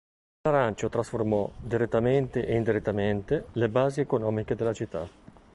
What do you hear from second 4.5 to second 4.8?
della